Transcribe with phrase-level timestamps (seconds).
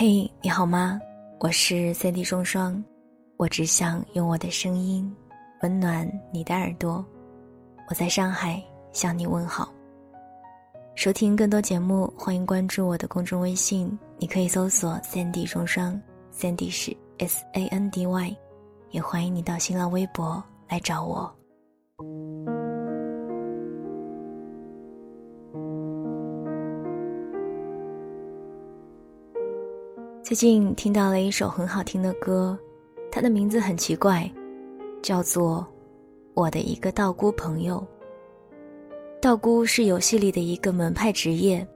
[0.00, 1.00] 嘿，你好吗？
[1.40, 2.80] 我是 CD 双双，
[3.36, 5.12] 我只想用我的声音
[5.60, 7.04] 温暖你的耳朵。
[7.88, 9.68] 我在上海向你问好。
[10.94, 16.00] 收听更多节目，欢迎关注我的公众微信，你可以搜索 “Sandy 双双
[16.32, 18.36] ”，Sandy 是 S A N D Y，
[18.92, 21.28] 也欢迎你到新浪微博来找我。
[30.28, 32.54] 最近听到了一首很好听的歌，
[33.10, 34.30] 它的名字很奇怪，
[35.02, 35.60] 叫做
[36.34, 37.82] 《我的一个道姑朋友》。
[39.22, 41.66] 道姑是游戏里的一个门派职业。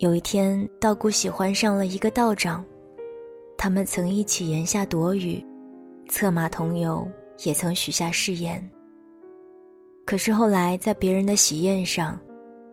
[0.00, 2.62] 有一天，道姑喜欢上了一个道长，
[3.56, 5.42] 他们曾一起檐下躲雨，
[6.10, 7.08] 策马同游，
[7.44, 8.62] 也曾许下誓言。
[10.04, 12.20] 可是后来在别人的喜宴上，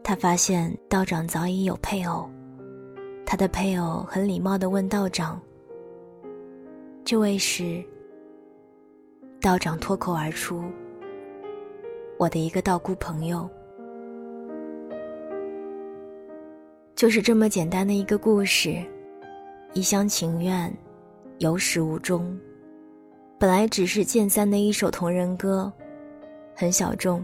[0.03, 2.29] 他发现道长早已有配偶。
[3.29, 5.37] 他的配偶很礼貌地问道长
[7.03, 7.83] ：“这位是？”
[9.41, 10.63] 道长脱口而出
[12.17, 13.47] ：“我的一个道姑朋友。”
[16.95, 18.81] 就是这么简单的一个故事，
[19.73, 20.73] 一厢情愿，
[21.39, 22.33] 有始无终。
[23.37, 25.69] 本来只是剑三的一首同人歌，
[26.55, 27.21] 很小众，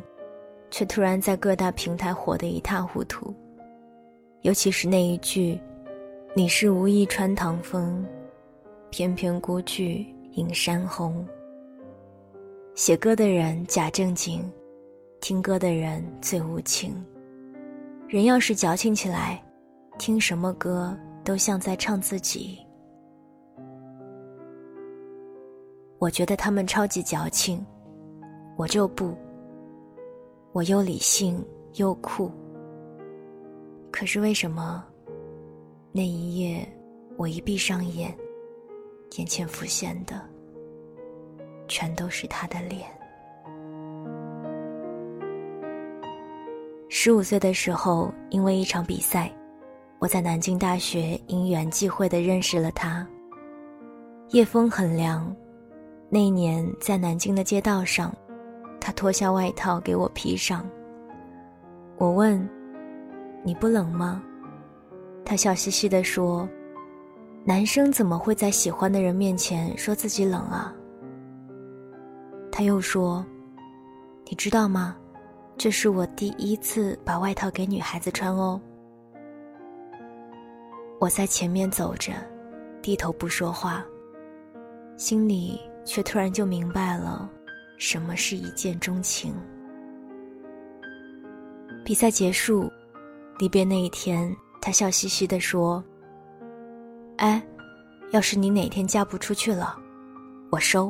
[0.69, 3.33] 却突然在各大平台火得一塌糊涂。
[4.41, 5.57] 尤其是那一句。
[6.35, 8.03] 你是无意穿堂风，
[8.89, 11.23] 翩翩孤炬映山红。
[12.73, 14.43] 写歌的人假正经，
[15.21, 16.91] 听歌的人最无情。
[18.07, 19.43] 人要是矫情起来，
[19.99, 22.57] 听什么歌都像在唱自己。
[25.99, 27.63] 我觉得他们超级矫情，
[28.57, 29.15] 我就不。
[30.51, 32.31] 我又理性又酷，
[33.91, 34.83] 可是为什么？
[35.95, 36.67] 那一夜，
[37.17, 38.11] 我一闭上眼，
[39.15, 40.19] 眼前浮现的
[41.67, 42.81] 全都是他的脸。
[46.89, 49.31] 十五岁的时候，因为一场比赛，
[49.99, 53.07] 我在南京大学因缘际会的认识了他。
[54.29, 55.31] 夜风很凉，
[56.09, 58.11] 那一年在南京的街道上，
[58.81, 60.67] 他脱下外套给我披上。
[61.99, 62.49] 我问
[63.45, 64.23] ：“你不冷吗？”
[65.25, 66.47] 他笑嘻嘻地说
[67.45, 70.73] ：“男生怎么会在喜欢的人面前说自己冷啊？”
[72.51, 73.25] 他又说
[74.29, 74.95] ：“你知道吗？
[75.57, 78.59] 这是我第一次把外套给女孩子穿哦。”
[80.99, 82.11] 我在前面走着，
[82.81, 83.83] 低头不说话，
[84.97, 87.29] 心里却突然就明白了，
[87.77, 89.33] 什么是一见钟情。
[91.83, 92.71] 比赛结束，
[93.39, 94.33] 离别那一天。
[94.65, 95.83] 他笑嘻嘻地说
[97.19, 97.43] ：“哎，
[98.11, 99.77] 要是你哪天嫁不出去了，
[100.53, 100.89] 我收。”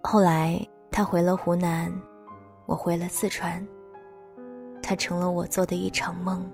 [0.00, 1.92] 后来他回了湖南，
[2.64, 3.66] 我回了四川，
[4.80, 6.48] 他成了我做的一场梦。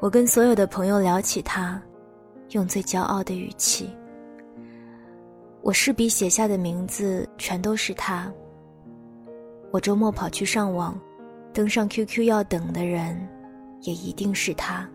[0.00, 1.78] 我跟所有的朋友聊起他，
[2.52, 3.94] 用最骄傲的语气。
[5.60, 8.32] 我试笔写下的名字全都是他。
[9.70, 10.98] 我周末跑去上网，
[11.52, 13.28] 登上 QQ 要等的人。
[13.82, 14.88] 也一定是他。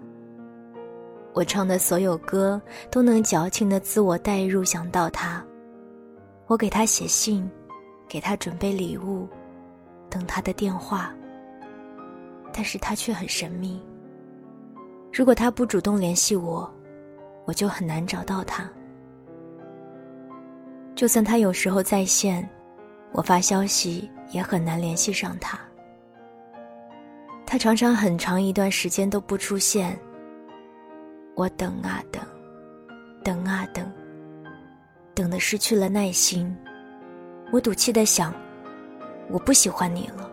[1.34, 2.62] 我唱的所有歌
[2.92, 5.44] 都能矫情的自我代入，想到他。
[6.46, 7.50] 我给他写信，
[8.08, 9.28] 给他准备礼物，
[10.10, 11.12] 等他的电话。
[12.52, 13.82] 但是他却很神秘。
[15.12, 16.72] 如果他不主动联系我，
[17.46, 18.70] 我就很难找到他。
[20.94, 22.48] 就算他有时候在线，
[23.12, 25.60] 我发消息也很难联系上他。
[27.54, 29.96] 他常常很长一段时间都不出现。
[31.36, 32.20] 我等啊等，
[33.24, 33.88] 等啊等，
[35.14, 36.52] 等的失去了耐心。
[37.52, 38.34] 我赌气的想，
[39.30, 40.28] 我不喜欢你了。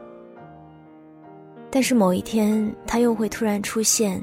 [1.71, 4.19] 但是某一天，他又会突然出现，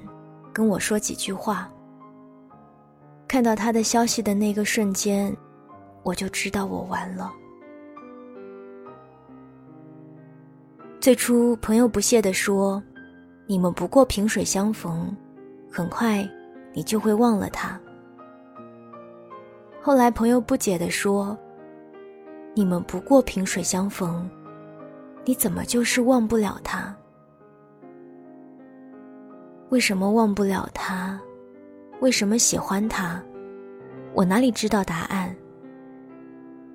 [0.52, 1.72] 跟我说几句话。
[3.28, 5.32] 看到他的消息的那个瞬间，
[6.02, 7.32] 我就知道我完了。
[11.00, 12.84] 最初，朋友不屑地说
[13.48, 15.16] ：“你们不过萍水相逢，
[15.72, 16.28] 很快
[16.74, 17.80] 你就会忘了他。”
[19.82, 21.38] 后来，朋友不解地说
[22.54, 24.30] ：“你们不过萍水相逢，
[25.24, 26.94] 你怎么就是忘不了他？
[29.70, 31.18] 为什么忘不了他？
[32.02, 33.24] 为什么喜欢他？
[34.14, 35.34] 我哪里知道答案？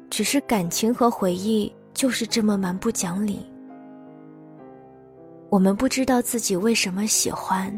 [0.09, 3.47] 只是感情和回忆就是这么蛮不讲理。”
[5.53, 7.71] 我们不知道自己为什么喜欢，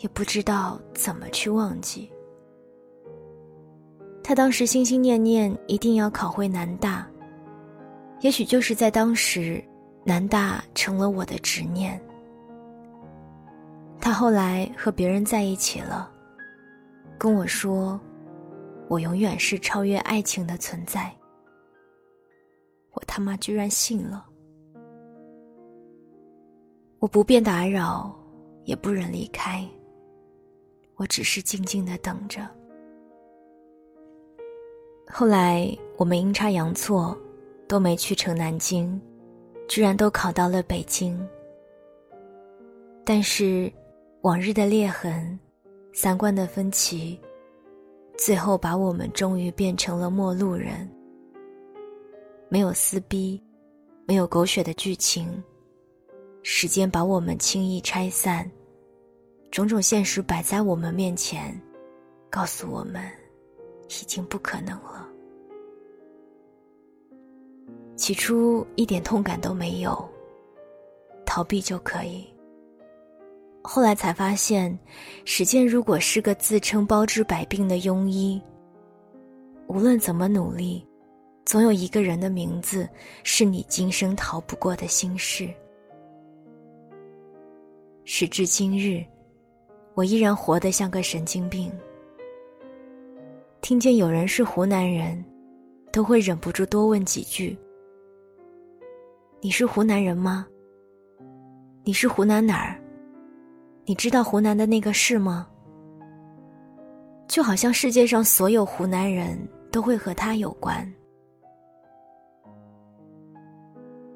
[0.00, 2.12] 也不知道怎么去忘记。
[4.22, 7.08] 他当时心心念念一定要考回南大，
[8.20, 9.64] 也许就是在当时，
[10.04, 11.98] 南大成了我的执念。
[13.98, 16.12] 他后来和别人在一起了，
[17.16, 17.98] 跟我说
[18.88, 21.10] ：“我永远是超越爱情的存在。”
[22.92, 24.26] 我他妈居然信了！
[27.04, 28.18] 我不便打扰，
[28.64, 29.62] 也不忍离开，
[30.96, 32.48] 我只是静静的等着。
[35.06, 35.68] 后来
[35.98, 37.14] 我们阴差阳错，
[37.68, 38.98] 都没去成南京，
[39.68, 41.14] 居然都考到了北京。
[43.04, 43.70] 但是，
[44.22, 45.38] 往日的裂痕，
[45.92, 47.20] 三观的分歧，
[48.16, 50.90] 最后把我们终于变成了陌路人。
[52.48, 53.38] 没有撕逼，
[54.06, 55.44] 没有狗血的剧情，
[56.44, 58.48] 时间把我们轻易拆散，
[59.50, 61.60] 种种现实摆在我们面前，
[62.30, 63.02] 告诉我们。
[63.86, 65.06] 已经不可能了。
[67.96, 70.08] 起初一点痛感都没有，
[71.24, 72.26] 逃避就可以。
[73.62, 74.76] 后来才发现，
[75.24, 78.40] 时间如果是个自称包治百病的庸医，
[79.68, 80.84] 无论怎么努力，
[81.44, 82.88] 总有一个人的名字
[83.22, 85.48] 是你今生逃不过的心事。
[88.06, 89.02] 时至今日，
[89.94, 91.72] 我依然活得像个神经病。
[93.62, 95.24] 听见有人是湖南人，
[95.90, 97.58] 都会忍不住多问几句
[99.40, 100.46] ：“你是湖南人吗？
[101.82, 102.78] 你是湖南哪儿？
[103.86, 105.48] 你知道湖南的那个市吗？”
[107.26, 109.38] 就好像世界上所有湖南人
[109.72, 110.86] 都会和他有关。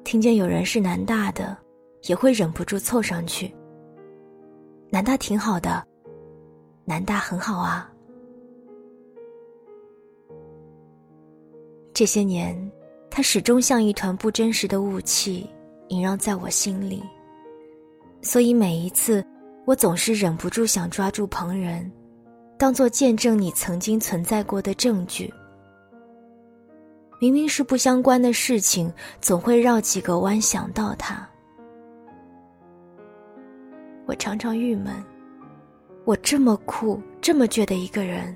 [0.03, 1.57] 听见有人是南大的，
[2.03, 3.51] 也会忍不住凑上去
[4.89, 5.85] ：“南大挺好的，
[6.85, 7.89] 南大很好啊。”
[11.93, 12.71] 这些年，
[13.09, 15.47] 他始终像一团不真实的雾气，
[15.89, 17.03] 萦绕在我心里。
[18.21, 19.25] 所以每一次，
[19.65, 21.89] 我总是忍不住想抓住旁人，
[22.57, 25.31] 当做见证你曾经存在过的证据。
[27.19, 31.27] 明明是不相关的事情，总会绕几个弯想到他。
[34.09, 34.91] 我常常郁闷，
[36.03, 38.35] 我这么酷、这么倔的一个人，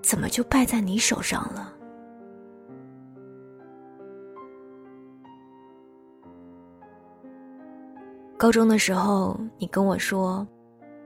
[0.00, 1.74] 怎么就败在你手上了？
[8.36, 10.46] 高中的时候，你跟我说，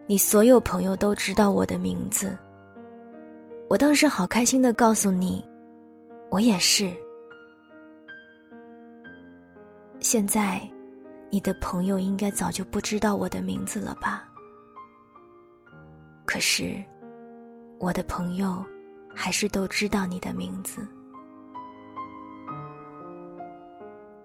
[0.07, 2.37] 你所有朋友都知道我的名字。
[3.71, 5.43] 我当时好开心的告诉你，
[6.29, 6.93] 我也是。
[9.99, 10.61] 现在，
[11.35, 14.29] 你的朋友应该早就不知道我的名字了吧？
[16.27, 16.77] 可是，
[17.81, 18.63] 我的朋友
[19.15, 20.87] 还是都知道你的名字。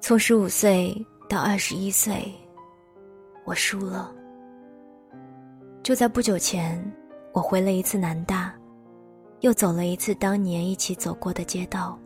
[0.02, 0.94] 从十五岁
[1.30, 2.30] 到二十一岁。
[3.46, 4.14] 我输了。
[5.82, 6.78] 就在不久前，
[7.32, 8.54] 我回了一次南大，
[9.40, 11.98] 又走了一次当年一起走过的街道，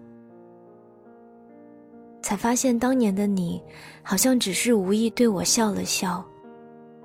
[2.22, 3.62] 才发现当年的你，
[4.04, 6.24] 好像只是无意对我笑了笑，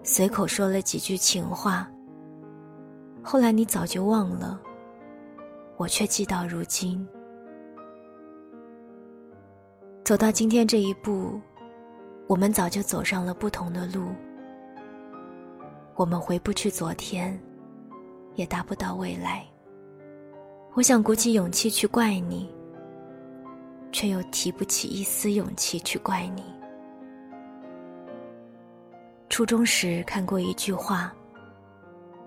[0.03, 1.89] 随口说了几句情话。
[3.23, 4.61] 后来你早就忘了，
[5.77, 7.07] 我却记到如今。
[10.05, 11.41] 走到今天这一步，
[12.29, 14.07] 我们早就走上了不同的路。
[15.97, 17.37] 我们回不去昨天，
[18.35, 19.45] 也达不到未来。
[20.75, 22.55] 我想鼓起勇气去怪你，
[23.93, 26.43] 却又提不起一丝勇气去怪你。
[29.29, 31.13] 初中时看过一句话：“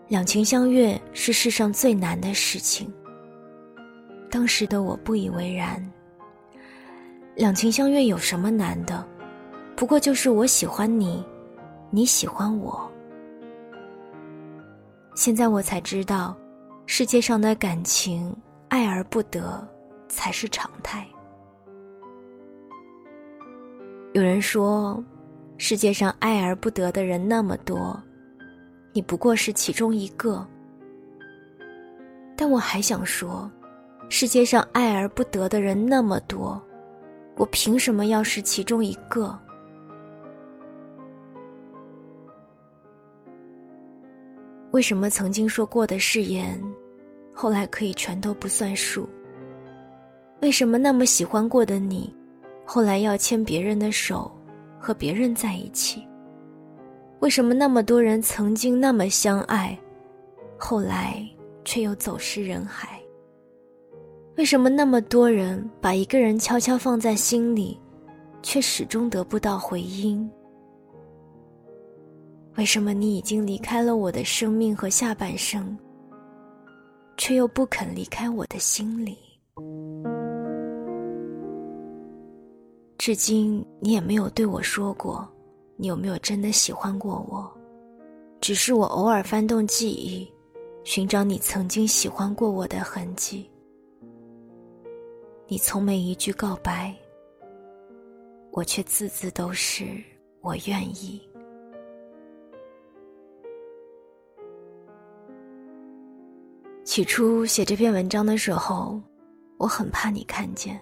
[0.08, 2.92] 两情相悦是世上最难的事情。”
[4.30, 5.84] 当时的我不以为然。
[7.36, 9.08] 两情相悦有什么难的？
[9.76, 11.26] 不过就是我喜欢你，
[11.90, 12.92] 你喜欢我。
[15.16, 16.38] 现在我才知道，
[16.86, 18.36] 世界上的感情
[18.68, 19.68] 爱而不得
[20.08, 21.08] 才是常态。
[24.14, 25.04] 有人说，
[25.58, 28.02] 世界上爱而不得的人那么多，
[28.92, 30.46] 你不过是其中一个。
[32.36, 33.50] 但我还想说，
[34.10, 36.60] 世界上爱而不得的人那么多，
[37.36, 39.38] 我凭什么要是其中一个？
[44.72, 46.60] 为什么曾经说过的誓言，
[47.32, 49.08] 后来可以全都不算数？
[50.42, 52.12] 为什么那么喜欢过的你，
[52.72, 54.32] 后来要牵别人的手，
[54.78, 56.08] 和别人在一起？
[57.20, 59.76] 为什么那么多人曾经那么相爱，
[60.56, 61.28] 后来
[61.66, 63.02] 却又走失人海？
[64.38, 67.76] 为什么那么多人把一个人悄悄放在心里，
[68.44, 70.30] 却始终得不到回音？
[72.56, 75.76] 为什么你已经离开了我的生命和下半生，
[77.18, 79.18] 却又不肯离开我的心里？
[83.10, 85.28] 至今你也没有对我说过。
[85.78, 87.52] 你有没有真的喜欢过我？
[88.40, 90.32] 只是我偶尔翻动记忆，
[90.84, 93.50] 寻找你曾经喜欢过我的痕迹。
[95.48, 96.96] 你从没一句告白，
[98.52, 99.88] 我却字字都是
[100.42, 101.20] 我愿意。
[106.84, 109.02] 起初写这篇文章的时候，
[109.58, 110.80] 我很怕你看见。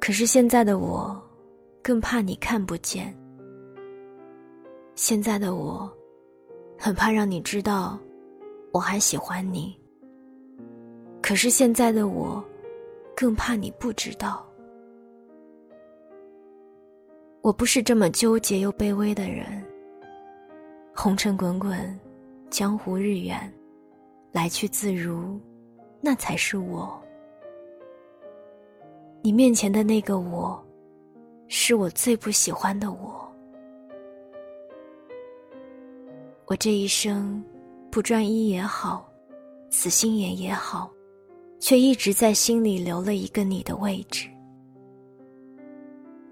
[0.00, 1.20] 可是现在的我，
[1.82, 3.14] 更怕你看不见。
[4.94, 5.88] 现在的我，
[6.78, 7.98] 很怕让你知道，
[8.72, 9.78] 我还喜欢你。
[11.22, 12.42] 可是现在的我，
[13.14, 14.44] 更怕你不知道。
[17.42, 19.62] 我不是这么纠结又卑微的人。
[20.94, 21.98] 红尘滚滚，
[22.50, 23.52] 江湖日远，
[24.32, 25.38] 来去自如，
[26.00, 27.00] 那才是我。
[29.22, 30.62] 你面前的那个我，
[31.46, 33.30] 是我最不喜欢的我。
[36.46, 37.42] 我这一生，
[37.90, 39.06] 不专一也好，
[39.70, 40.90] 死心眼也好，
[41.58, 44.28] 却一直在心里留了一个你的位置。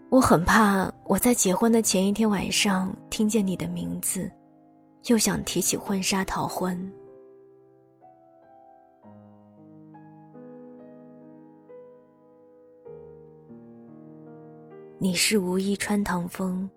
[0.08, 4.30] 我很怕我在结婚的前一天晚上听见你的名字，
[5.08, 6.90] 又想提起婚纱逃婚。
[15.00, 16.68] 你是无意穿堂风，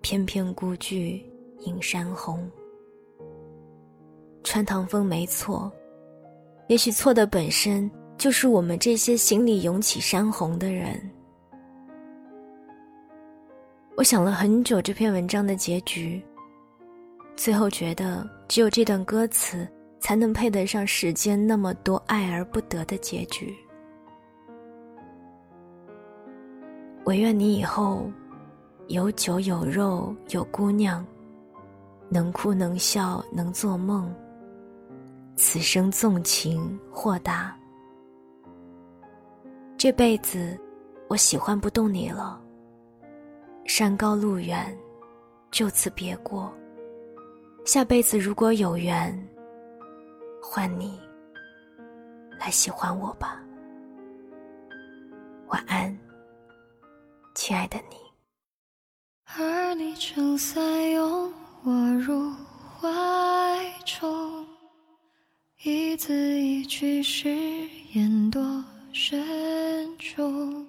[0.00, 1.24] 翩翩孤炬。
[1.60, 2.46] 映山红，
[4.42, 5.72] 穿堂风没错，
[6.68, 11.00] 也许错的本身就是我们这些心里涌起山洪的人。
[13.96, 16.22] 我想了很久这篇文章的结局，
[17.34, 19.66] 最后觉得只有这段歌词
[20.00, 23.56] 才能配得上世间那么多爱而不得的结局。
[27.04, 28.10] 唯愿你以后
[28.88, 31.04] 有酒有肉有姑娘。
[32.10, 34.14] 能哭能笑能做梦，
[35.36, 37.56] 此生纵情豁达。
[39.76, 40.56] 这辈子，
[41.08, 42.40] 我喜欢不动你了。
[43.64, 44.76] 山高路远，
[45.50, 46.52] 就此别过。
[47.64, 49.18] 下辈子如果有缘，
[50.40, 51.00] 换你
[52.38, 53.42] 来喜欢我吧。
[55.48, 55.98] 晚安，
[57.34, 57.96] 亲爱的你。
[59.24, 61.32] 而你撑伞拥。
[61.66, 62.30] 我入
[62.78, 62.86] 怀
[63.86, 64.46] 中，
[65.62, 67.34] 一字一句誓
[67.94, 68.62] 言多
[68.92, 70.66] 慎重。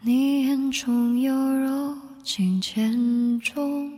[0.00, 3.89] 你眼中有柔情千种，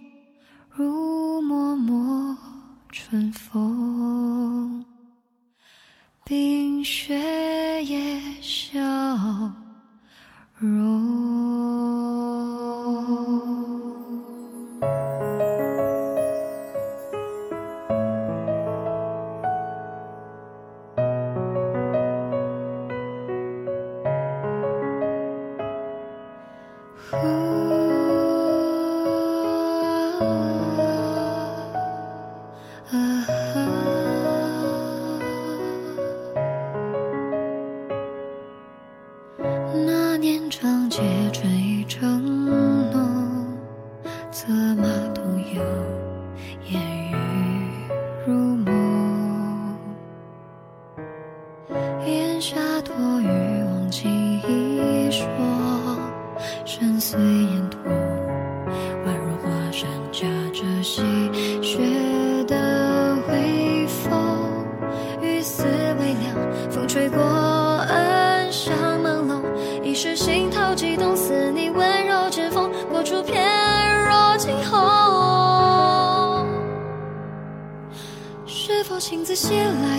[79.34, 79.91] 情字写来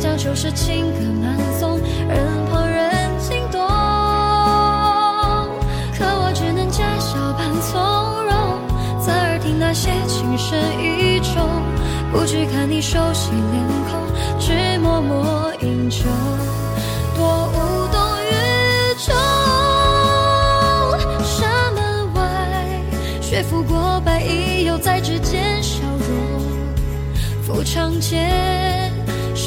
[0.00, 1.78] 再将旧时情歌慢诵，
[2.08, 2.16] 任
[2.50, 3.60] 旁人惊动。
[5.92, 7.78] 可我只能假笑扮从
[8.24, 8.32] 容，
[9.04, 11.46] 侧耳听那些情深意重，
[12.10, 14.00] 不去看你熟悉脸孔，
[14.40, 16.06] 只默默饮酒，
[17.14, 18.32] 多无动于
[19.04, 19.14] 衷。
[21.22, 22.22] 山门外，
[23.20, 26.40] 雪拂过白衣，又在指尖消融。
[27.42, 28.89] 赴长街，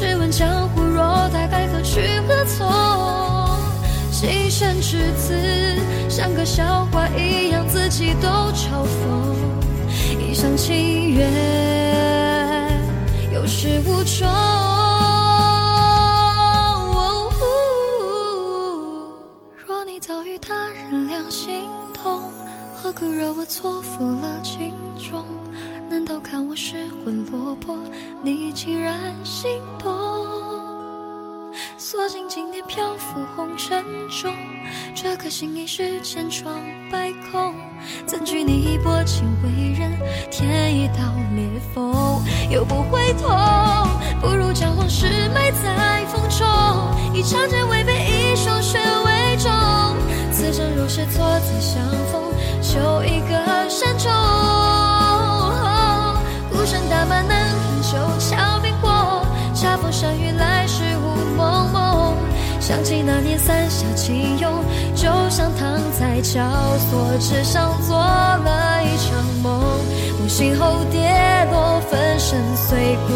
[0.04, 2.70] 试问江湖若大该何去何从？
[4.10, 5.34] 几声之词，
[6.10, 8.98] 像个笑话一样，自己都嘲讽。
[10.20, 11.26] 一厢情愿，
[13.32, 14.28] 有始无终。
[19.66, 21.62] 若你早与他人两心
[21.94, 22.30] 动，
[22.74, 25.24] 何苦惹我错付了情衷？
[25.94, 27.78] 难道看我失魂落魄，
[28.20, 29.48] 你竟然心
[29.78, 29.94] 动？
[31.78, 34.34] 锁进经年漂浮红尘中，
[34.92, 36.60] 这颗心已是千疮
[36.90, 37.54] 百孔。
[38.06, 39.92] 怎惧你薄情为人
[40.32, 43.30] 添一道裂缝，又不会痛，
[44.20, 46.44] 不如将往事埋在风中，
[47.14, 49.48] 以长剑为背，以霜雪为重。
[50.32, 52.20] 此生若是错再相逢，
[52.60, 54.63] 求一个善终。
[57.94, 62.16] 酒，桥冰火，恰逢山雨来时雾蒙蒙。
[62.58, 64.52] 想起那年伞下轻拥，
[64.96, 66.42] 就像躺在绞
[66.90, 69.62] 索之上做了一场梦。
[70.18, 73.12] 梦醒后跌落，粉身碎骨，